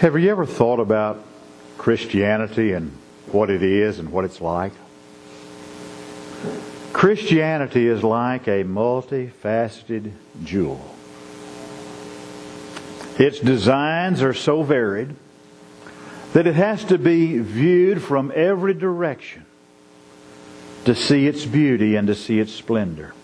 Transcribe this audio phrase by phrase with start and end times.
[0.00, 1.24] Have you ever thought about
[1.78, 2.92] Christianity and
[3.32, 4.72] what it is and what it's like?
[6.92, 10.12] Christianity is like a multifaceted
[10.44, 10.94] jewel.
[13.18, 15.16] Its designs are so varied
[16.34, 19.46] that it has to be viewed from every direction
[20.84, 23.14] to see its beauty and to see its splendor.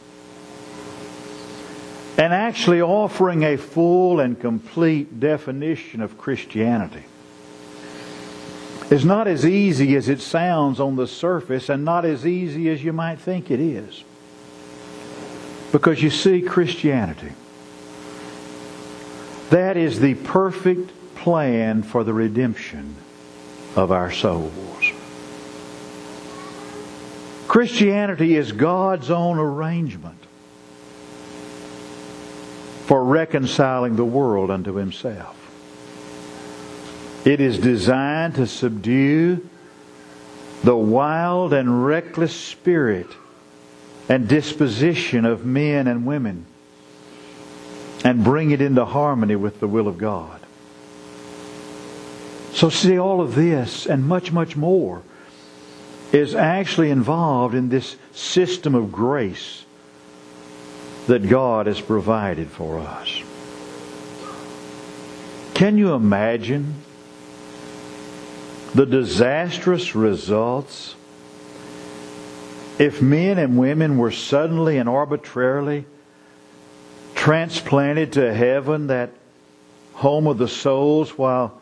[2.23, 7.03] And actually offering a full and complete definition of Christianity
[8.93, 12.85] is not as easy as it sounds on the surface and not as easy as
[12.85, 14.05] you might think it is.
[15.73, 17.33] Because you see, Christianity,
[19.51, 22.95] that is the perfect plan for the redemption
[23.75, 24.93] of our souls.
[27.49, 30.22] Christianity is God's own arrangement
[32.87, 35.39] for reconciling the world unto Himself.
[37.25, 39.49] It is designed to subdue
[40.65, 43.07] the wild and reckless spirit
[44.09, 46.47] and disposition of men and women
[48.05, 50.41] and bring it into harmony with the will of God.
[52.53, 55.03] So, see, all of this and much, much more
[56.13, 59.65] is actually involved in this system of grace
[61.07, 63.23] that God has provided for us.
[65.55, 66.75] Can you imagine
[68.75, 70.95] the disastrous results
[72.79, 75.85] if men and women were suddenly and arbitrarily
[77.15, 79.11] transplanted to heaven, that
[79.93, 81.61] home of the souls, while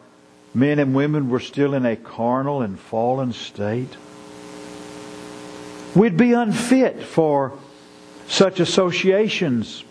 [0.54, 3.96] men and women were still in a carnal and fallen state?
[5.94, 7.58] We'd be unfit for
[8.30, 9.82] such associations,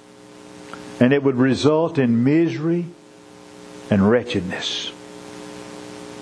[0.99, 2.85] and it would result in misery
[3.91, 4.91] and wretchedness.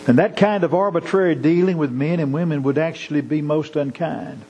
[0.07, 4.41] And that kind of arbitrary dealing with men and women would actually be most unkind.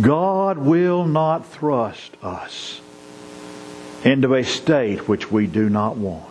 [0.00, 2.80] God will not thrust us
[4.04, 6.26] into a state which we do not want.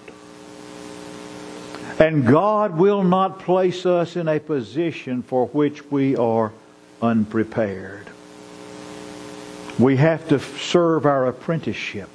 [2.00, 6.54] And God will not place us in a position for which we are
[7.02, 8.08] unprepared.
[9.78, 12.10] We have to serve our apprenticeship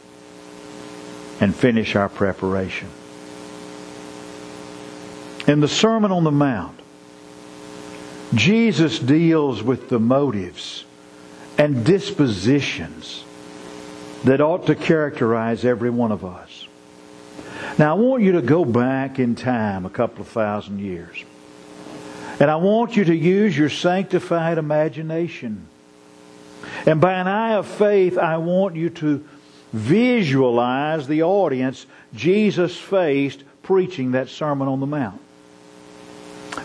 [1.41, 2.89] and finish our preparation.
[5.47, 6.79] In the Sermon on the Mount,
[8.35, 10.85] Jesus deals with the motives
[11.59, 13.25] and dispositions
[14.25, 16.67] that ought to characterize every one of us.
[17.79, 21.25] Now, I want you to go back in time a couple of thousand years.
[22.41, 25.69] And I want you to use your sanctified imagination.
[26.87, 29.25] And by an eye of faith, I want you to
[29.73, 35.21] visualize the audience Jesus faced preaching that Sermon on the Mount.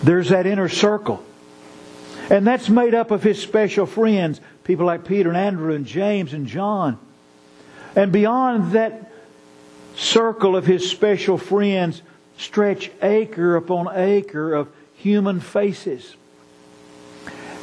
[0.03, 1.23] There's that inner circle.
[2.29, 6.33] And that's made up of his special friends, people like Peter and Andrew and James
[6.33, 6.99] and John.
[7.95, 9.11] And beyond that
[9.95, 12.01] circle of his special friends
[12.37, 16.15] stretch acre upon acre of human faces.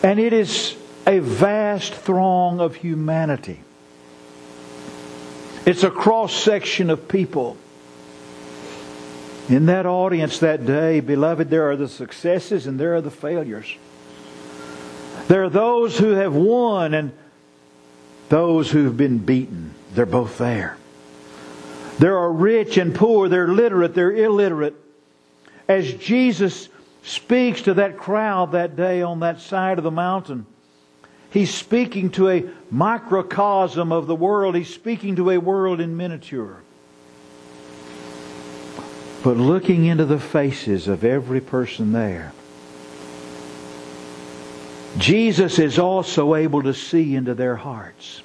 [0.02, 0.76] And it is
[1.06, 3.60] a vast throng of humanity.
[5.64, 7.56] It's a cross section of people.
[9.48, 13.74] In that audience that day, beloved, there are the successes and there are the failures.
[15.28, 17.12] There are those who have won and
[18.28, 19.74] those who've been beaten.
[19.94, 20.76] They're both there.
[21.98, 23.28] There are rich and poor.
[23.28, 23.94] They're literate.
[23.94, 24.74] They're illiterate.
[25.68, 26.68] As Jesus
[27.06, 30.44] speaks to that crowd that day on that side of the mountain.
[31.30, 34.56] He's speaking to a microcosm of the world.
[34.56, 36.62] He's speaking to a world in miniature.
[39.22, 42.32] But looking into the faces of every person there,
[44.98, 48.22] Jesus is also able to see into their hearts.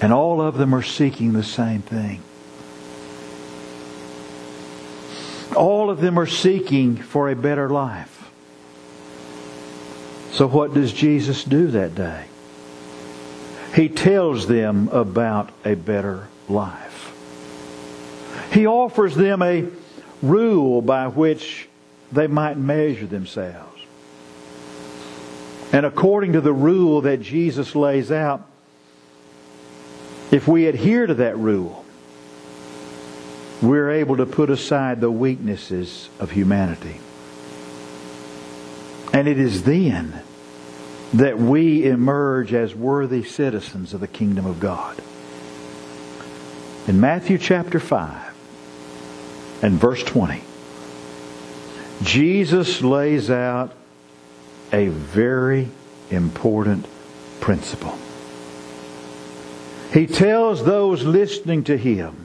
[0.00, 2.22] And all of them are seeking the same thing.
[5.54, 8.30] All of them are seeking for a better life.
[10.32, 12.26] So, what does Jesus do that day?
[13.74, 17.12] He tells them about a better life.
[18.52, 19.66] He offers them a
[20.22, 21.68] rule by which
[22.10, 23.80] they might measure themselves.
[25.72, 28.46] And according to the rule that Jesus lays out,
[30.30, 31.81] if we adhere to that rule,
[33.62, 36.98] we're able to put aside the weaknesses of humanity.
[39.12, 40.22] And it is then
[41.14, 45.00] that we emerge as worthy citizens of the kingdom of God.
[46.88, 48.34] In Matthew chapter 5,
[49.62, 50.42] and verse 20,
[52.02, 53.72] Jesus lays out
[54.72, 55.68] a very
[56.10, 56.86] important
[57.40, 57.96] principle.
[59.92, 62.21] He tells those listening to him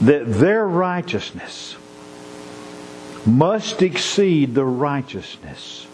[0.00, 1.76] that their righteousness
[3.26, 5.86] must exceed the righteousness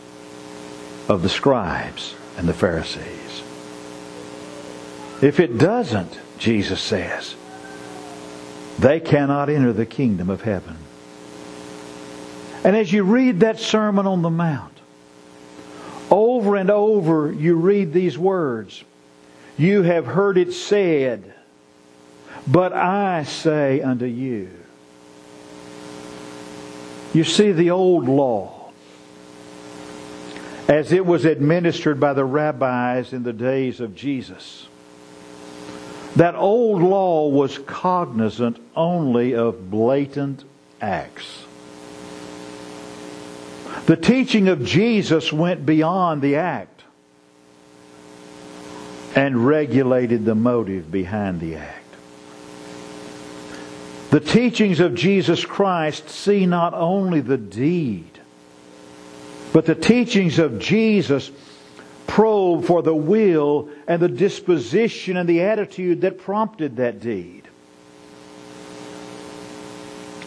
[1.09, 3.43] of the scribes and the Pharisees.
[5.23, 7.35] If it doesn't, Jesus says,
[8.79, 10.77] they cannot enter the kingdom of heaven.
[12.65, 14.79] And as you read that Sermon on the Mount,
[16.11, 18.83] over and over you read these words
[19.61, 21.35] you have heard it said,
[22.47, 24.51] but I say unto you.
[27.13, 28.71] You see, the old law,
[30.69, 34.69] as it was administered by the rabbis in the days of Jesus,
[36.17, 40.45] that old law was cognizant only of blatant
[40.81, 41.45] acts.
[43.87, 46.83] The teaching of Jesus went beyond the act
[49.17, 51.80] and regulated the motive behind the act.
[54.11, 58.19] The teachings of Jesus Christ see not only the deed,
[59.53, 61.31] but the teachings of Jesus
[62.09, 67.43] probe for the will and the disposition and the attitude that prompted that deed.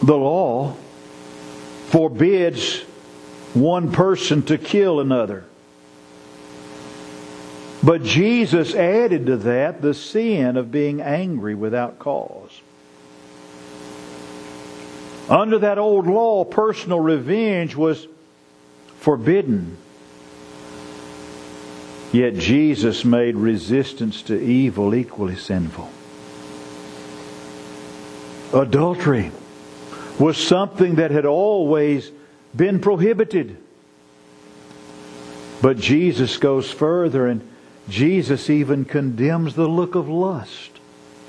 [0.01, 0.75] The law
[1.87, 2.79] forbids
[3.53, 5.43] one person to kill another.
[7.83, 12.62] But Jesus added to that the sin of being angry without cause.
[15.29, 18.07] Under that old law, personal revenge was
[18.99, 19.77] forbidden.
[22.11, 25.89] Yet Jesus made resistance to evil equally sinful.
[28.53, 29.31] Adultery
[30.19, 32.11] was something that had always
[32.55, 33.57] been prohibited.
[35.61, 37.49] But Jesus goes further and
[37.89, 40.71] Jesus even condemns the look of lust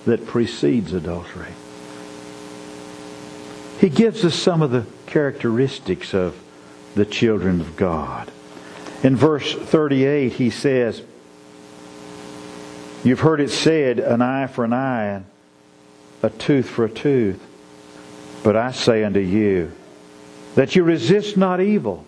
[0.04, 1.52] that precedes adultery.
[3.84, 6.42] He gives us some of the characteristics of
[6.94, 8.30] the children of God.
[9.02, 11.02] In verse 38, he says,
[13.04, 15.26] You've heard it said, an eye for an eye, and
[16.22, 17.38] a tooth for a tooth.
[18.42, 19.70] But I say unto you,
[20.54, 22.06] that you resist not evil,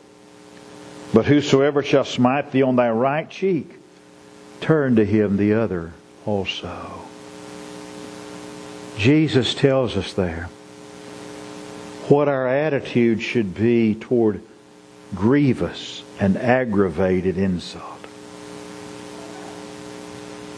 [1.13, 3.71] but whosoever shall smite thee on thy right cheek,
[4.63, 5.93] turn to him the other
[6.25, 7.03] also.
[8.97, 10.49] Jesus tells us there
[12.09, 14.41] what our attitude should be toward
[15.15, 18.07] grievous and aggravated insult.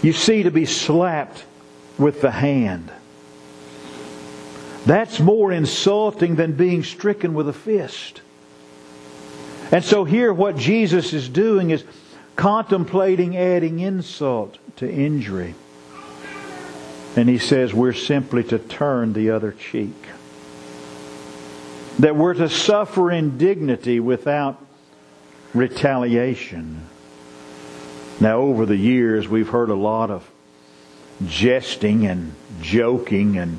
[0.03, 1.45] You see, to be slapped
[1.99, 2.91] with the hand.
[4.87, 8.23] That's more insulting than being stricken with a fist.
[9.71, 11.85] And so here what Jesus is doing is
[12.37, 15.55] contemplating adding insult to injury.
[17.17, 19.95] And he says we're simply to turn the other cheek.
[21.99, 24.65] That we're to suffer indignity without
[25.53, 26.87] retaliation.
[28.21, 30.29] Now, over the years, we've heard a lot of
[31.27, 33.59] jesting and joking and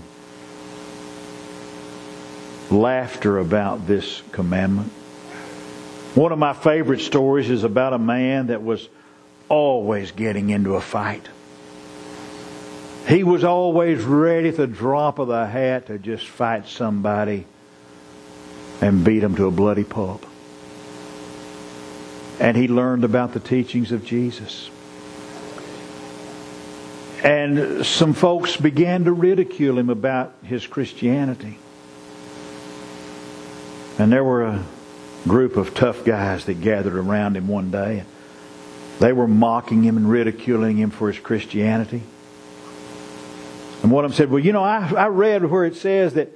[2.71, 4.91] laughter about this commandment.
[6.15, 8.87] One of my favorite stories is about a man that was
[9.47, 11.27] always getting into a fight.
[13.07, 17.45] He was always ready at the drop of the hat to just fight somebody
[18.81, 20.25] and beat him to a bloody pulp.
[22.39, 24.69] And he learned about the teachings of Jesus.
[27.23, 31.57] And some folks began to ridicule him about his Christianity.
[33.97, 34.63] And there were a
[35.27, 38.05] group of tough guys that gathered around him one day.
[38.99, 42.03] They were mocking him and ridiculing him for his Christianity.
[43.83, 46.31] And one of them said, Well, you know, I, I read where it says that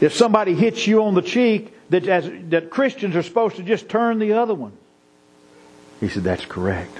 [0.00, 3.88] if somebody hits you on the cheek, that, as, that Christians are supposed to just
[3.88, 4.72] turn the other one.
[6.00, 6.96] He said, That's correct.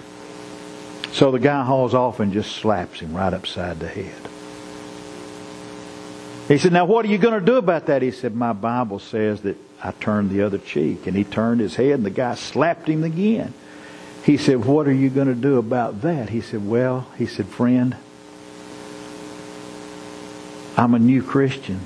[1.12, 4.28] So the guy hauls off and just slaps him right upside the head.
[6.48, 8.02] He said, Now what are you going to do about that?
[8.02, 11.06] He said, My Bible says that I turned the other cheek.
[11.06, 13.54] And he turned his head and the guy slapped him again.
[14.24, 16.30] He said, What are you going to do about that?
[16.30, 17.96] He said, Well, he said, Friend,
[20.76, 21.80] I'm a new Christian.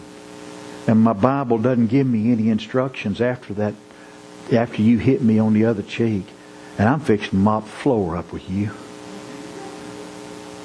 [0.87, 3.75] And my Bible doesn't give me any instructions after that,
[4.53, 6.27] after you hit me on the other cheek.
[6.79, 8.71] And I'm fixing to mop the floor up with you.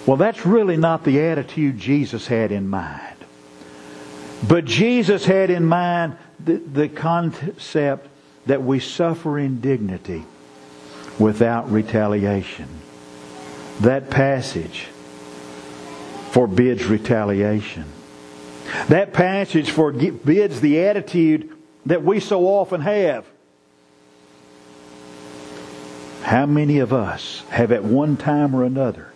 [0.05, 3.17] Well, that's really not the attitude Jesus had in mind.
[4.47, 8.07] But Jesus had in mind the, the concept
[8.45, 10.23] that we suffer indignity
[11.19, 12.67] without retaliation.
[13.81, 14.87] That passage
[16.31, 17.85] forbids retaliation.
[18.89, 23.25] That passage forbids the attitude that we so often have.
[26.23, 29.11] How many of us have at one time or another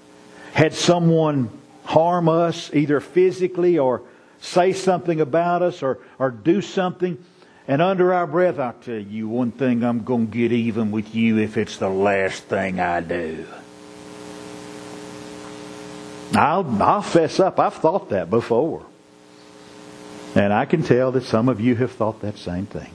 [0.54, 1.50] had someone
[1.84, 4.02] harm us either physically or
[4.40, 7.18] say something about us or, or do something
[7.68, 11.14] and under our breath, I'll tell you one thing, I'm going to get even with
[11.14, 13.46] you if it's the last thing I do.
[16.34, 17.60] I'll, I'll fess up.
[17.60, 18.86] I've thought that before.
[20.36, 22.92] And I can tell that some of you have thought that same thing.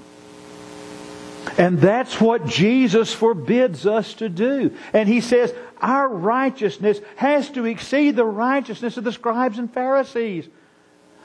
[1.58, 4.74] And that's what Jesus forbids us to do.
[4.92, 10.48] And he says our righteousness has to exceed the righteousness of the scribes and Pharisees.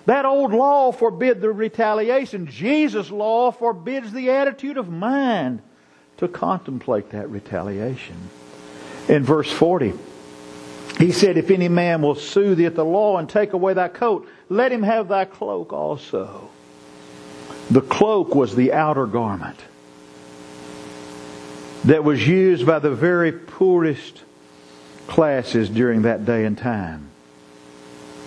[0.06, 2.48] That old law forbid the retaliation.
[2.48, 5.62] Jesus' law forbids the attitude of mind
[6.18, 8.16] to contemplate that retaliation.
[9.08, 9.94] In verse 40,
[11.02, 13.88] he said, If any man will sue thee at the law and take away thy
[13.88, 16.50] coat, let him have thy cloak also.
[17.72, 19.60] The cloak was the outer garment
[21.86, 24.22] that was used by the very poorest
[25.08, 27.10] classes during that day and time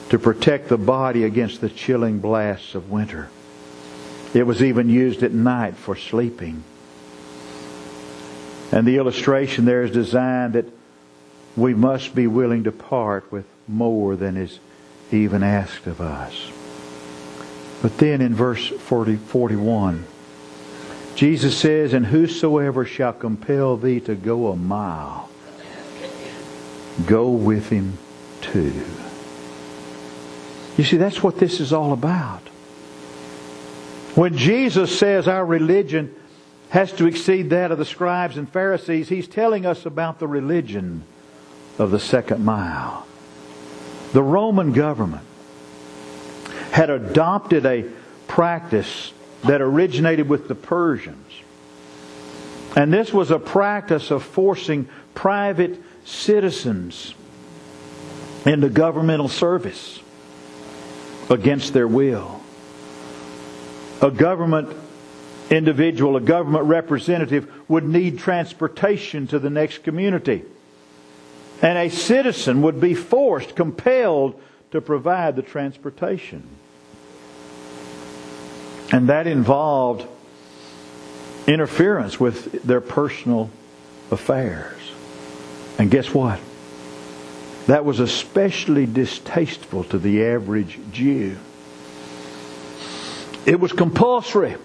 [0.09, 3.29] to protect the body against the chilling blasts of winter.
[4.35, 6.65] It was even used at night for sleeping.
[8.73, 10.67] And the illustration there is designed that
[11.57, 14.59] we must be willing to part with more than is
[15.11, 16.51] even asked of us.
[17.83, 20.05] But then in verse 40, 41,
[21.15, 25.29] Jesus says, And whosoever shall compel thee to go a mile,
[27.07, 27.99] go with him
[28.41, 28.85] two.
[30.77, 32.41] You see, that's what this is all about.
[34.17, 36.15] When Jesus says our religion
[36.71, 41.05] has to exceed that of the scribes and Pharisees, he's telling us about the religion
[41.79, 43.07] of the second mile.
[44.13, 45.25] The Roman government
[46.71, 47.87] had adopted a
[48.29, 49.13] practice
[49.45, 51.33] that originated with the Persians.
[52.77, 57.15] And this was a practice of forcing private citizens
[58.45, 60.01] into governmental service
[61.31, 62.41] against their will.
[64.03, 64.77] A government
[65.51, 70.43] individual, a government representative would need transportation to the next community.
[71.63, 74.41] And a citizen would be forced, compelled
[74.73, 76.47] to provide the transportation.
[78.93, 80.07] And that involved
[81.47, 83.51] interference with their personal
[84.11, 84.81] affairs.
[85.79, 86.41] And guess what?
[87.67, 91.37] That was especially distasteful to the average Jew.
[93.47, 94.57] It was compulsory.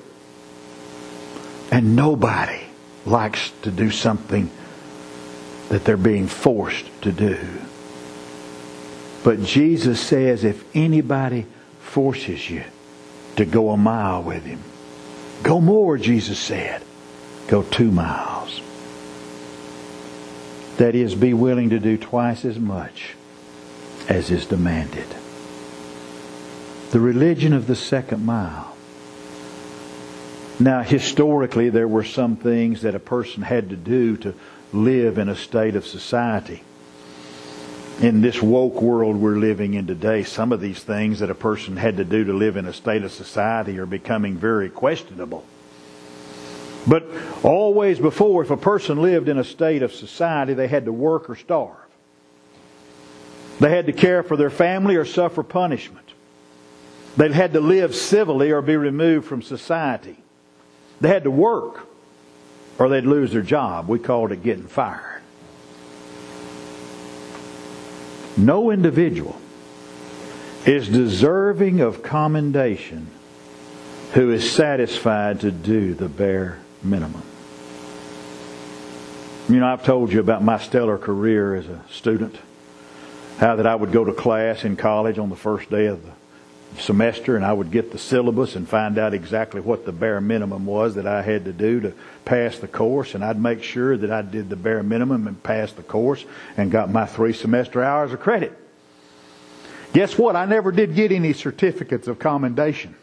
[1.72, 2.62] And nobody
[3.05, 4.50] likes to do something
[5.69, 7.38] that they're being forced to do.
[9.23, 11.45] But Jesus says if anybody
[11.79, 12.63] forces you
[13.35, 14.61] to go a mile with him,
[15.43, 16.83] go more, Jesus said.
[17.47, 18.61] Go two miles.
[20.77, 23.15] That is, be willing to do twice as much
[24.07, 25.07] as is demanded.
[26.91, 28.75] The religion of the second mile.
[30.59, 34.33] Now, historically, there were some things that a person had to do to
[34.71, 36.63] live in a state of society.
[38.01, 41.75] In this woke world we're living in today, some of these things that a person
[41.75, 45.43] had to do to live in a state of society are becoming very questionable.
[46.88, 47.05] But
[47.43, 51.29] always before, if a person lived in a state of society, they had to work
[51.29, 51.75] or starve.
[53.59, 56.05] They had to care for their family or suffer punishment.
[57.17, 60.15] They had to live civilly or be removed from society.
[61.01, 61.88] They had to work
[62.79, 63.88] or they'd lose their job.
[63.88, 65.21] We called it getting fired.
[68.38, 69.39] No individual
[70.65, 73.07] is deserving of commendation
[74.13, 77.21] who is satisfied to do the bare minimum.
[79.50, 82.36] You know, I've told you about my stellar career as a student.
[83.39, 86.12] How that I would go to class in college on the first day of the
[86.77, 90.65] semester and I would get the syllabus and find out exactly what the bare minimum
[90.65, 91.93] was that I had to do to
[92.25, 95.75] pass the course and I'd make sure that I did the bare minimum and passed
[95.75, 96.23] the course
[96.57, 98.57] and got my three semester hours of credit.
[99.93, 100.35] Guess what?
[100.35, 102.95] I never did get any certificates of commendation.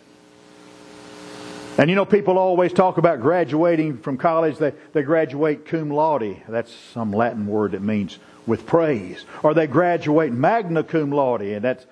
[1.78, 4.56] And you know, people always talk about graduating from college.
[4.56, 6.42] They, they graduate cum laude.
[6.49, 9.25] That's some Latin word that means with praise.
[9.42, 11.85] Or they graduate magna cum laude, and that's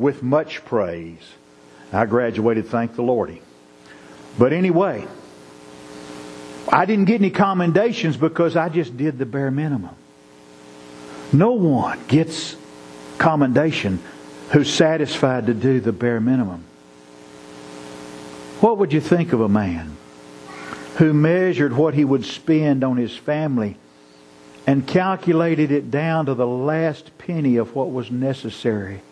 [0.00, 1.20] with much praise.
[1.92, 3.42] I graduated, thank the Lordy.
[4.38, 5.06] But anyway,
[6.72, 9.94] I didn't get any commendations because I just did the bare minimum.
[11.34, 12.56] No one gets
[13.18, 14.00] commendation
[14.52, 16.64] who's satisfied to do the bare minimum.
[18.60, 19.96] What would you think of a man
[20.96, 23.76] who measured what he would spend on his family
[24.66, 29.02] and calculated it down to the last penny of what was necessary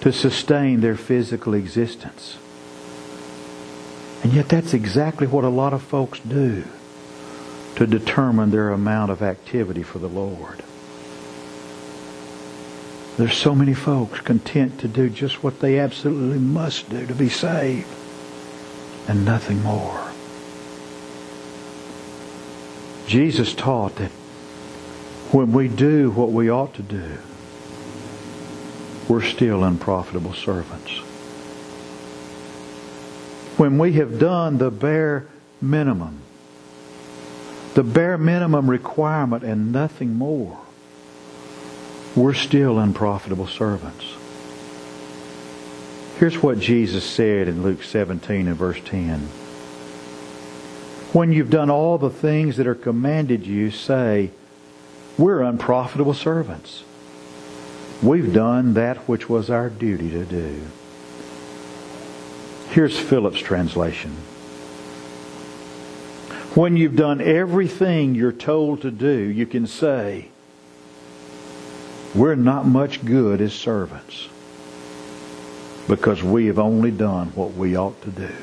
[0.00, 2.36] to sustain their physical existence?
[4.22, 6.64] And yet that's exactly what a lot of folks do
[7.76, 10.62] to determine their amount of activity for the Lord.
[13.16, 17.28] There's so many folks content to do just what they absolutely must do to be
[17.28, 17.88] saved
[19.08, 20.10] and nothing more.
[23.06, 24.10] Jesus taught that
[25.30, 27.18] when we do what we ought to do,
[29.08, 30.90] we're still unprofitable servants.
[33.56, 35.26] When we have done the bare
[35.60, 36.20] minimum,
[37.74, 40.58] the bare minimum requirement and nothing more,
[42.14, 44.04] we're still unprofitable servants.
[46.18, 49.20] Here's what Jesus said in Luke 17 and verse 10.
[51.12, 54.30] When you've done all the things that are commanded you, say,
[55.18, 56.84] We're unprofitable servants.
[58.02, 60.62] We've done that which was our duty to do.
[62.68, 64.12] Here's Phillips' translation.
[66.54, 70.28] When you've done everything you're told to do, you can say,
[72.14, 74.28] we're not much good as servants
[75.88, 78.34] because we have only done what we ought to do.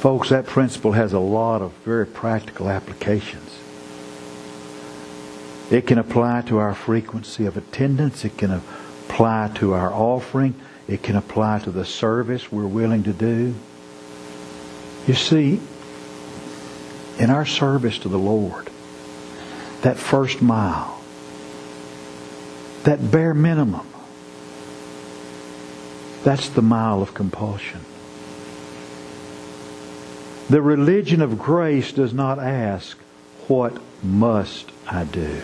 [0.00, 3.51] Folks, that principle has a lot of very practical applications.
[5.72, 8.26] It can apply to our frequency of attendance.
[8.26, 10.54] It can apply to our offering.
[10.86, 13.54] It can apply to the service we're willing to do.
[15.06, 15.62] You see,
[17.18, 18.68] in our service to the Lord,
[19.80, 21.00] that first mile,
[22.82, 23.86] that bare minimum,
[26.22, 27.80] that's the mile of compulsion.
[30.50, 32.98] The religion of grace does not ask,
[33.48, 35.40] What must I do?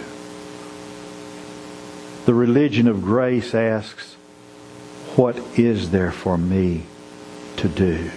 [2.28, 4.12] The religion of grace asks,
[5.16, 6.84] What is there for me
[7.56, 8.10] to do?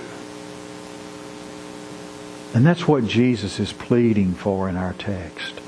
[2.54, 5.62] And that's what Jesus is pleading for in our text.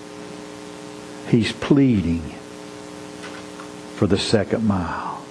[1.29, 2.19] He's pleading
[3.95, 5.23] for the second mile.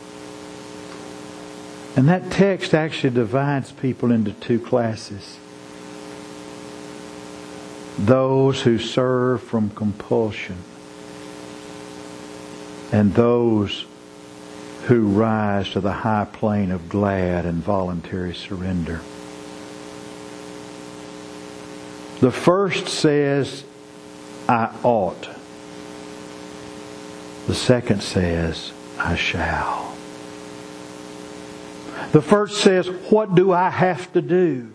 [1.94, 5.36] And that text actually divides people into two classes.
[7.98, 10.56] Those who serve from compulsion
[12.92, 13.86] and those
[14.84, 19.00] who rise to the high plane of glad and voluntary surrender.
[22.20, 23.64] The first says,
[24.48, 25.28] I ought.
[27.46, 29.96] The second says, I shall.
[32.12, 34.70] The first says, What do I have to do?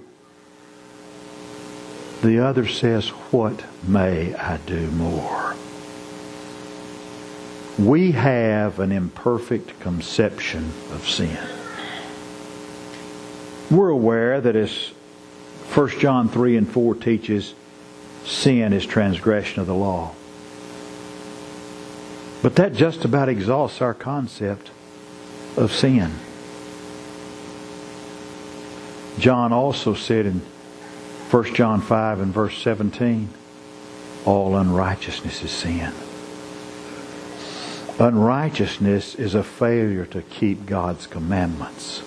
[2.22, 5.56] The other says, What may I do more?
[7.80, 11.38] We have an imperfect conception of sin.
[13.70, 14.94] We're aware that as
[15.76, 17.54] 1 John 3 and 4 teaches,
[18.26, 20.16] sin is transgression of the law.
[22.42, 24.72] But that just about exhausts our concept
[25.56, 26.12] of sin.
[29.20, 30.42] John also said in
[31.30, 33.30] 1 John 5 and verse 17,
[34.26, 35.94] all unrighteousness is sin.
[38.00, 42.04] Unrighteousness is a failure to keep God's commandments.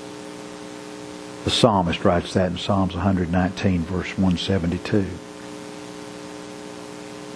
[1.42, 5.06] The psalmist writes that in Psalms 119, verse 172.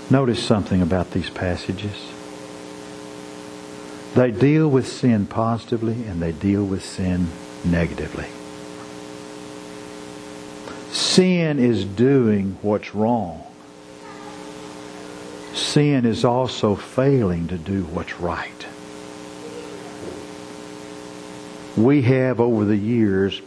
[0.09, 2.13] Notice something about these passages.
[4.15, 7.29] They deal with sin positively and they deal with sin
[7.65, 8.27] negatively.
[10.93, 13.43] Sin is doing what's wrong.
[15.75, 18.65] Sin is also failing to do what's right.
[21.77, 23.43] We have over the years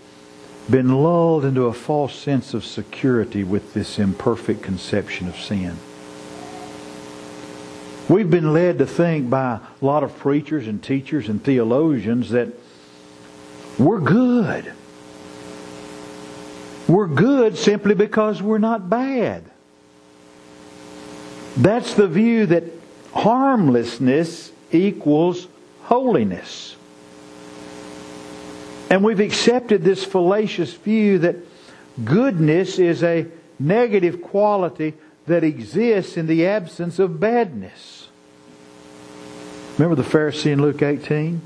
[0.69, 5.77] been lulled into a false sense of security with this imperfect conception of sin.
[8.09, 12.49] We've been led to think by a lot of preachers and teachers and theologians that
[13.79, 14.73] we're good.
[16.89, 19.49] We're good simply because we're not bad.
[21.57, 22.63] That's the view that
[23.13, 25.47] harmlessness equals
[25.83, 26.75] holiness.
[28.89, 31.35] And we've accepted this fallacious view that
[32.05, 33.25] goodness is a
[33.59, 34.93] negative quality
[35.25, 38.07] that exists in the absence of badness.
[39.77, 41.41] Remember the Pharisee in Luke 18?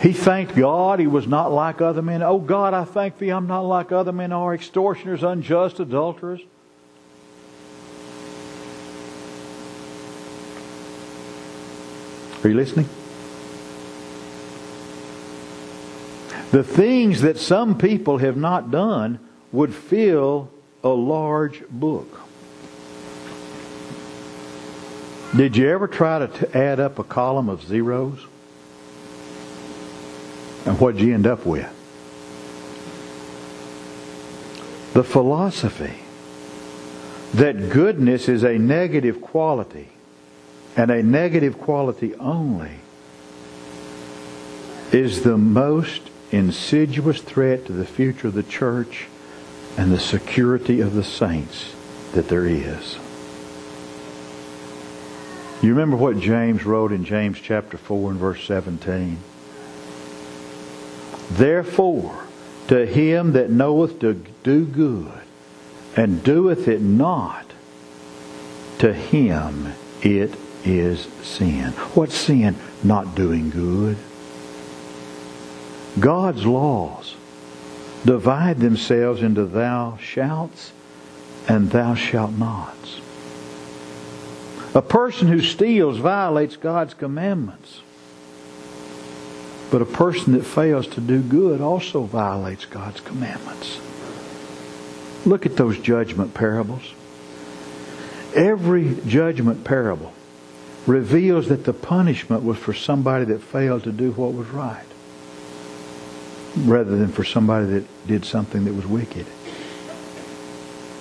[0.00, 2.22] He thanked God he was not like other men.
[2.22, 6.40] Oh God, I thank thee I'm not like other men are, extortioners, unjust, adulterers.
[12.42, 12.88] Are you listening?
[16.50, 19.20] The things that some people have not done
[19.52, 20.50] would fill
[20.82, 22.20] a large book.
[25.36, 28.26] Did you ever try to add up a column of zeros?
[30.66, 31.68] And what did you end up with?
[34.92, 35.94] The philosophy
[37.34, 39.88] that goodness is a negative quality
[40.76, 42.70] and a negative quality only
[44.92, 49.06] is the most insidious threat to the future of the church
[49.76, 51.74] and the security of the saints
[52.12, 52.98] that there is.
[55.62, 59.18] You remember what James wrote in James chapter 4 and verse 17?
[61.30, 62.24] Therefore,
[62.68, 65.12] to him that knoweth to do good
[65.96, 67.46] and doeth it not,
[68.78, 71.72] to him it is sin.
[71.94, 72.56] What's sin?
[72.82, 73.96] Not doing good.
[75.98, 77.16] God's laws
[78.04, 80.72] divide themselves into thou shalt
[81.48, 83.00] and thou shalt nots.
[84.74, 87.80] A person who steals violates God's commandments.
[89.70, 93.80] But a person that fails to do good also violates God's commandments.
[95.26, 96.94] Look at those judgment parables.
[98.34, 100.12] Every judgment parable
[100.86, 104.84] reveals that the punishment was for somebody that failed to do what was right
[106.56, 109.26] rather than for somebody that did something that was wicked.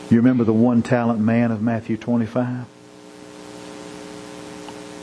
[0.10, 2.66] You remember the one talent man of Matthew 25?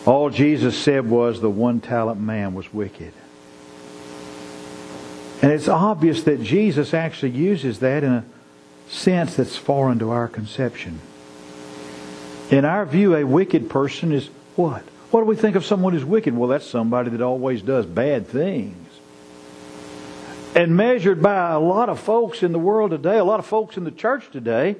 [0.04, 3.12] All Jesus said was the one talent man was wicked.
[5.42, 8.24] And it's obvious that Jesus actually uses that in a
[8.88, 11.00] sense that's foreign to our conception.
[12.50, 14.82] In our view, a wicked person is what?
[15.10, 16.36] What do we think of someone who's wicked?
[16.36, 18.76] Well, that's somebody that always does bad things.
[20.54, 23.76] And measured by a lot of folks in the world today, a lot of folks
[23.76, 24.76] in the church today,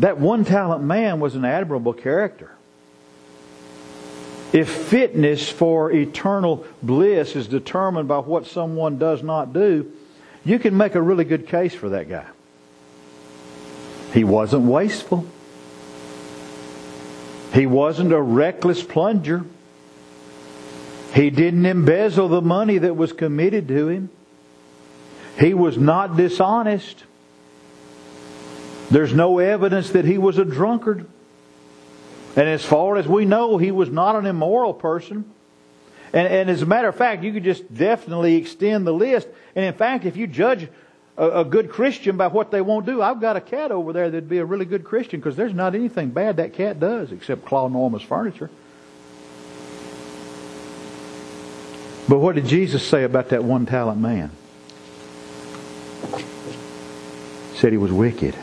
[0.00, 2.50] that one talent man was an admirable character.
[4.52, 9.92] If fitness for eternal bliss is determined by what someone does not do,
[10.44, 12.26] you can make a really good case for that guy.
[14.12, 15.26] He wasn't wasteful.
[17.58, 19.44] He wasn't a reckless plunger.
[21.12, 24.10] He didn't embezzle the money that was committed to him.
[25.40, 27.02] He was not dishonest.
[28.92, 31.08] There's no evidence that he was a drunkard.
[32.36, 35.24] And as far as we know, he was not an immoral person.
[36.12, 39.26] And, and as a matter of fact, you could just definitely extend the list.
[39.56, 40.68] And in fact, if you judge
[41.18, 44.08] a, a good Christian by what they won't do, I've got a cat over there
[44.08, 47.44] that'd be a really good Christian because there's not anything bad that cat does except
[47.44, 48.48] claw Norma's furniture.
[52.08, 54.30] But what did Jesus say about that one talent man?
[56.16, 58.34] He said he was wicked.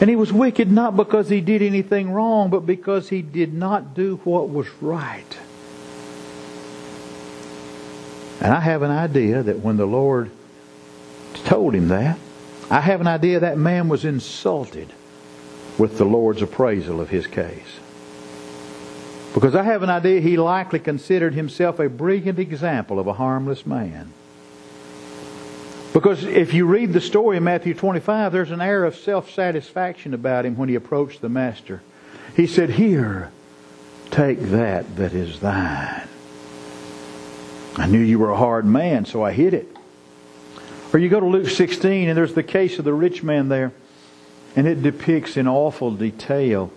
[0.00, 3.94] And he was wicked not because he did anything wrong, but because he did not
[3.94, 5.38] do what was right.
[8.40, 10.30] And I have an idea that when the Lord
[11.34, 12.18] told him that,
[12.70, 14.92] I have an idea that man was insulted
[15.78, 17.80] with the Lord's appraisal of his case.
[19.34, 23.66] Because I have an idea he likely considered himself a brilliant example of a harmless
[23.66, 24.12] man.
[25.92, 30.14] Because if you read the story in Matthew 25, there's an air of self satisfaction
[30.14, 31.82] about him when he approached the master.
[32.36, 33.30] He said, Here,
[34.10, 36.08] take that that is thine.
[37.76, 39.68] I knew you were a hard man, so I hid it.
[40.94, 43.72] Or you go to Luke 16, and there's the case of the rich man there,
[44.54, 46.70] and it depicts in awful detail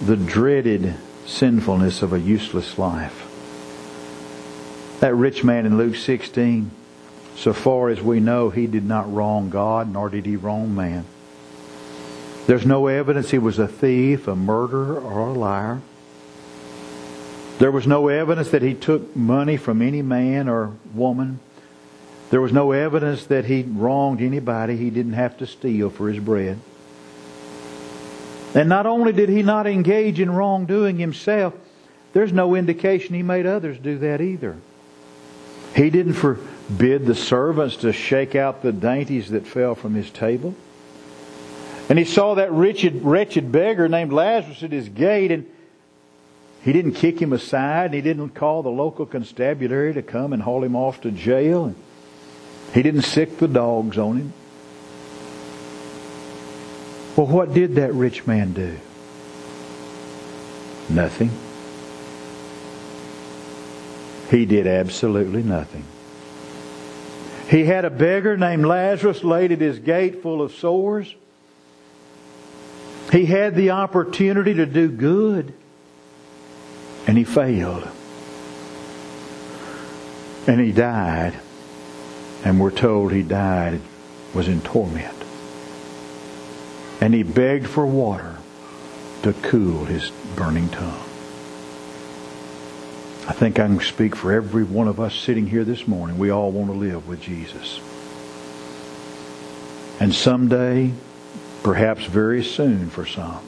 [0.00, 0.94] the dreaded
[1.26, 3.26] sinfulness of a useless life.
[5.00, 6.70] That rich man in Luke 16,
[7.36, 11.04] so far as we know, he did not wrong God, nor did he wrong man.
[12.46, 15.82] There's no evidence he was a thief, a murderer, or a liar.
[17.58, 21.40] There was no evidence that he took money from any man or woman.
[22.30, 24.76] There was no evidence that he wronged anybody.
[24.76, 26.58] He didn't have to steal for his bread.
[28.54, 31.54] And not only did he not engage in wrongdoing himself,
[32.12, 34.56] there's no indication he made others do that either.
[35.74, 40.54] He didn't forbid the servants to shake out the dainties that fell from his table.
[41.88, 45.46] And he saw that wretched, wretched beggar named Lazarus at his gate, and
[46.62, 50.42] he didn't kick him aside, and he didn't call the local constabulary to come and
[50.42, 51.74] haul him off to jail.
[52.74, 54.32] He didn't sick the dogs on him.
[57.16, 58.78] Well, what did that rich man do?
[60.88, 61.30] Nothing.
[64.30, 65.84] He did absolutely nothing.
[67.48, 71.14] He had a beggar named Lazarus laid at his gate full of sores.
[73.10, 75.54] He had the opportunity to do good,
[77.06, 77.88] and he failed.
[80.46, 81.34] And he died,
[82.48, 83.78] and we're told he died,
[84.32, 85.14] was in torment.
[86.98, 88.38] And he begged for water
[89.22, 91.04] to cool his burning tongue.
[93.28, 96.16] I think I can speak for every one of us sitting here this morning.
[96.16, 97.80] We all want to live with Jesus.
[100.00, 100.94] And someday,
[101.62, 103.46] perhaps very soon for some,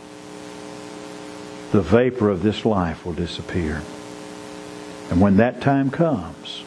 [1.73, 3.81] the vapor of this life will disappear.
[5.09, 6.65] And when that time comes,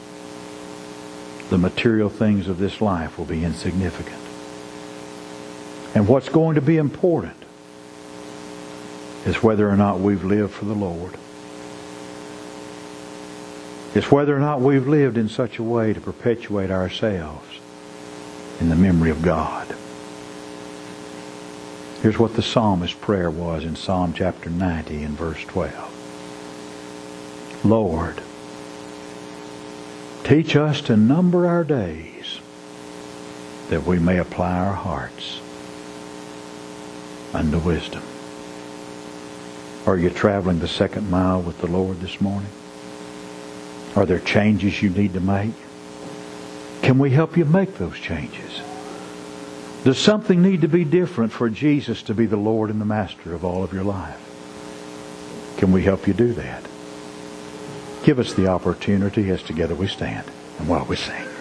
[1.53, 4.19] the material things of this life will be insignificant.
[5.93, 7.35] And what's going to be important
[9.27, 11.13] is whether or not we've lived for the Lord.
[13.93, 17.59] It's whether or not we've lived in such a way to perpetuate ourselves
[18.59, 19.67] in the memory of God.
[22.01, 27.61] Here's what the psalmist's prayer was in Psalm chapter 90 and verse 12.
[27.63, 28.23] Lord,
[30.23, 32.39] teach us to number our days
[33.69, 35.41] that we may apply our hearts
[37.33, 38.03] unto wisdom.
[39.85, 42.49] Are you traveling the second mile with the Lord this morning?
[43.95, 45.53] Are there changes you need to make?
[46.81, 48.61] Can we help you make those changes?
[49.83, 53.33] Does something need to be different for Jesus to be the Lord and the Master
[53.35, 54.19] of all of your life?
[55.57, 56.63] Can we help you do that?
[58.03, 60.27] Give us the opportunity as together we stand
[60.59, 61.32] and while we sing.